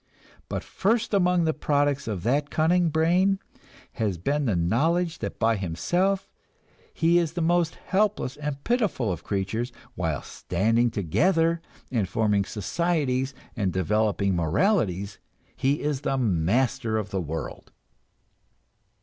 But 0.49 0.63
first 0.63 1.13
among 1.13 1.43
the 1.43 1.53
products 1.53 2.07
of 2.07 2.23
that 2.23 2.49
cunning 2.49 2.89
brain 2.89 3.37
has 3.91 4.17
been 4.17 4.45
the 4.45 4.55
knowledge 4.55 5.19
that 5.19 5.37
by 5.37 5.57
himself 5.57 6.27
he 6.91 7.19
is 7.19 7.33
the 7.33 7.41
most 7.43 7.75
helpless 7.75 8.35
and 8.35 8.63
pitiful 8.63 9.11
of 9.11 9.23
creatures, 9.23 9.71
while 9.93 10.23
standing 10.23 10.89
together 10.89 11.61
and 11.91 12.09
forming 12.09 12.45
societies 12.45 13.35
and 13.55 13.71
developing 13.71 14.35
moralities, 14.35 15.19
he 15.55 15.81
is 15.83 16.03
master 16.03 16.97
of 16.97 17.11
the 17.11 17.21
world. 17.21 17.69